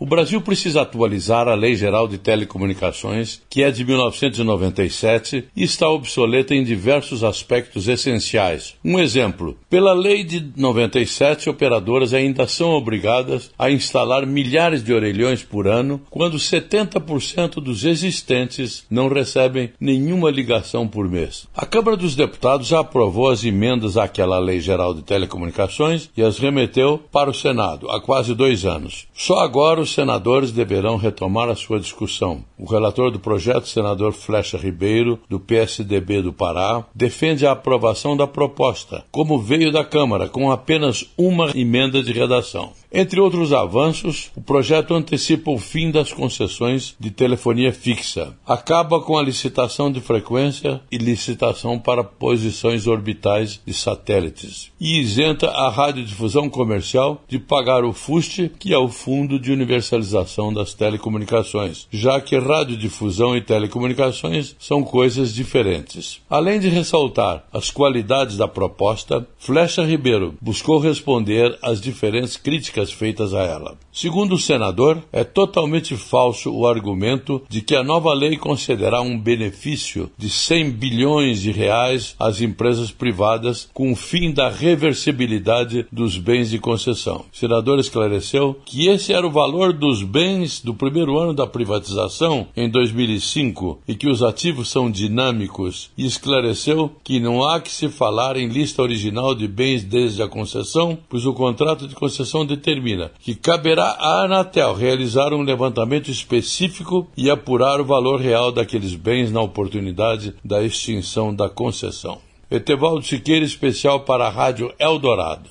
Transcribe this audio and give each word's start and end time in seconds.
O 0.00 0.06
Brasil 0.06 0.40
precisa 0.40 0.82
atualizar 0.82 1.48
a 1.48 1.56
Lei 1.56 1.74
Geral 1.74 2.06
de 2.06 2.18
Telecomunicações, 2.18 3.42
que 3.50 3.64
é 3.64 3.70
de 3.72 3.84
1997 3.84 5.48
e 5.56 5.64
está 5.64 5.88
obsoleta 5.88 6.54
em 6.54 6.62
diversos 6.62 7.24
aspectos 7.24 7.88
essenciais. 7.88 8.76
Um 8.84 9.00
exemplo: 9.00 9.58
pela 9.68 9.92
Lei 9.92 10.22
de 10.22 10.52
97, 10.56 11.50
operadoras 11.50 12.14
ainda 12.14 12.46
são 12.46 12.70
obrigadas 12.70 13.50
a 13.58 13.72
instalar 13.72 14.24
milhares 14.24 14.84
de 14.84 14.92
orelhões 14.92 15.42
por 15.42 15.66
ano, 15.66 16.00
quando 16.08 16.36
70% 16.36 17.54
dos 17.54 17.84
existentes 17.84 18.86
não 18.88 19.08
recebem 19.08 19.72
nenhuma 19.80 20.30
ligação 20.30 20.86
por 20.86 21.08
mês. 21.08 21.48
A 21.56 21.66
Câmara 21.66 21.96
dos 21.96 22.14
Deputados 22.14 22.68
já 22.68 22.78
aprovou 22.80 23.30
as 23.30 23.42
emendas 23.42 23.96
àquela 23.96 24.38
Lei 24.38 24.60
Geral 24.60 24.94
de 24.94 25.02
Telecomunicações 25.02 26.08
e 26.16 26.22
as 26.22 26.38
remeteu 26.38 27.02
para 27.10 27.30
o 27.30 27.34
Senado 27.34 27.90
há 27.90 28.00
quase 28.00 28.32
dois 28.32 28.64
anos. 28.64 29.08
Só 29.12 29.40
agora 29.40 29.87
os 29.88 29.94
senadores 29.94 30.52
deverão 30.52 30.96
retomar 30.96 31.48
a 31.48 31.56
sua 31.56 31.80
discussão. 31.80 32.44
O 32.58 32.66
relator 32.66 33.10
do 33.10 33.18
projeto, 33.18 33.66
senador 33.66 34.12
Flecha 34.12 34.58
Ribeiro, 34.58 35.18
do 35.28 35.40
PSDB 35.40 36.22
do 36.22 36.32
Pará, 36.32 36.84
defende 36.94 37.46
a 37.46 37.52
aprovação 37.52 38.16
da 38.16 38.26
proposta, 38.26 39.04
como 39.10 39.38
veio 39.38 39.72
da 39.72 39.84
Câmara, 39.84 40.28
com 40.28 40.50
apenas 40.50 41.06
uma 41.16 41.50
emenda 41.54 42.02
de 42.02 42.12
redação. 42.12 42.72
Entre 42.92 43.20
outros 43.20 43.52
avanços, 43.52 44.30
o 44.34 44.40
projeto 44.40 44.94
antecipa 44.94 45.50
o 45.50 45.58
fim 45.58 45.90
das 45.90 46.12
concessões 46.12 46.94
de 46.98 47.10
telefonia 47.10 47.72
fixa, 47.72 48.34
acaba 48.46 49.00
com 49.00 49.18
a 49.18 49.22
licitação 49.22 49.92
de 49.92 50.00
frequência 50.00 50.80
e 50.90 50.96
licitação 50.96 51.78
para 51.78 52.02
posições 52.02 52.86
orbitais 52.86 53.60
de 53.64 53.74
satélites 53.74 54.70
e 54.80 55.00
isenta 55.00 55.48
a 55.48 55.68
radiodifusão 55.68 56.48
comercial 56.48 57.22
de 57.28 57.38
pagar 57.38 57.84
o 57.84 57.92
FUST, 57.92 58.50
que 58.58 58.72
é 58.72 58.78
o 58.78 58.88
Fundo 58.88 59.38
de 59.38 59.52
Universalização 59.78 60.52
das 60.52 60.74
Telecomunicações, 60.74 61.86
já 61.90 62.20
que 62.20 62.36
radiodifusão 62.36 63.36
e 63.36 63.40
telecomunicações 63.40 64.56
são 64.58 64.82
coisas 64.82 65.32
diferentes. 65.32 66.20
Além 66.28 66.58
de 66.58 66.68
ressaltar 66.68 67.44
as 67.52 67.70
qualidades 67.70 68.36
da 68.36 68.48
proposta, 68.48 69.26
Flecha 69.38 69.84
Ribeiro 69.84 70.34
buscou 70.40 70.78
responder 70.78 71.56
às 71.62 71.80
diferentes 71.80 72.36
críticas 72.36 72.90
feitas 72.90 73.32
a 73.32 73.42
ela. 73.42 73.78
Segundo 73.92 74.34
o 74.34 74.38
senador, 74.38 75.02
é 75.12 75.24
totalmente 75.24 75.96
falso 75.96 76.52
o 76.52 76.66
argumento 76.66 77.42
de 77.48 77.60
que 77.62 77.74
a 77.74 77.84
nova 77.84 78.12
lei 78.12 78.36
concederá 78.36 79.00
um 79.00 79.18
benefício 79.18 80.10
de 80.18 80.28
100 80.28 80.70
bilhões 80.72 81.40
de 81.40 81.52
reais 81.52 82.14
às 82.18 82.40
empresas 82.40 82.90
privadas 82.90 83.68
com 83.72 83.92
o 83.92 83.96
fim 83.96 84.32
da 84.32 84.48
reversibilidade 84.48 85.86
dos 85.92 86.16
bens 86.16 86.50
de 86.50 86.58
concessão. 86.58 87.24
O 87.32 87.36
senador 87.36 87.78
esclareceu 87.78 88.56
que 88.64 88.88
esse 88.88 89.12
era 89.12 89.26
o 89.26 89.30
valor 89.68 89.72
dos 89.72 90.02
bens 90.02 90.60
do 90.60 90.74
primeiro 90.74 91.18
ano 91.18 91.34
da 91.34 91.46
privatização 91.46 92.46
em 92.56 92.68
2005 92.68 93.80
e 93.86 93.94
que 93.94 94.08
os 94.08 94.22
ativos 94.22 94.70
são 94.70 94.90
dinâmicos 94.90 95.90
e 95.96 96.06
esclareceu 96.06 96.90
que 97.04 97.20
não 97.20 97.46
há 97.46 97.60
que 97.60 97.70
se 97.70 97.88
falar 97.88 98.36
em 98.36 98.48
lista 98.48 98.82
original 98.82 99.34
de 99.34 99.46
bens 99.46 99.84
desde 99.84 100.22
a 100.22 100.28
concessão, 100.28 100.98
pois 101.08 101.26
o 101.26 101.34
contrato 101.34 101.86
de 101.86 101.94
concessão 101.94 102.46
determina 102.46 103.10
que 103.20 103.34
caberá 103.34 103.96
à 103.98 104.24
Anatel 104.24 104.74
realizar 104.74 105.32
um 105.32 105.42
levantamento 105.42 106.10
específico 106.10 107.06
e 107.16 107.30
apurar 107.30 107.80
o 107.80 107.84
valor 107.84 108.20
real 108.20 108.50
daqueles 108.50 108.94
bens 108.94 109.30
na 109.30 109.42
oportunidade 109.42 110.34
da 110.44 110.62
extinção 110.62 111.34
da 111.34 111.48
concessão. 111.48 112.18
Etevaldo 112.50 113.04
Siqueira, 113.04 113.44
especial 113.44 114.00
para 114.00 114.26
a 114.26 114.30
Rádio 114.30 114.72
Eldorado. 114.78 115.50